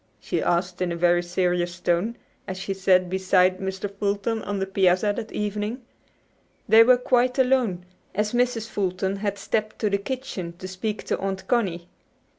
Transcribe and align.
she 0.19 0.41
asked 0.41 0.81
in 0.81 0.91
a 0.91 0.95
very 0.95 1.21
serious 1.21 1.79
tone, 1.79 2.17
as 2.47 2.57
she 2.57 2.73
sat 2.73 3.07
beside 3.07 3.59
Mr. 3.59 3.87
Fulton 3.99 4.41
on 4.41 4.57
the 4.57 4.65
piazza 4.65 5.13
that 5.15 5.31
evening. 5.31 5.79
They 6.67 6.81
were 6.83 6.97
quite 6.97 7.37
alone, 7.37 7.85
as 8.15 8.33
Mrs. 8.33 8.67
Fulton 8.67 9.17
had 9.17 9.37
stepped 9.37 9.77
to 9.77 9.91
the 9.91 9.99
kitchen 9.99 10.53
to 10.57 10.67
speak 10.67 11.03
to 11.03 11.19
Aunt 11.19 11.47
Connie. 11.47 11.87